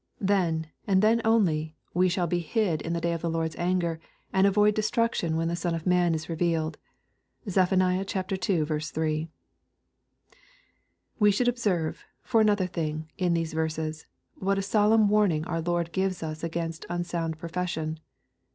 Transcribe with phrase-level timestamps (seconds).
[0.19, 3.99] Then, and then only, we shall be hid in the day of the Lord's anger,
[4.33, 6.79] and avoid destruction when the Son of man is revealed.
[7.47, 7.71] (Zeph.
[7.73, 8.65] ii.
[8.83, 9.29] 3.)
[11.19, 14.07] We should observe, for another thing, in these verses,
[14.39, 17.99] what a solemn warning our Lord gives us against un sound profession.